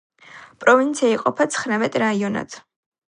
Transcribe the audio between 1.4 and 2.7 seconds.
ცხრამეტ რაიონად.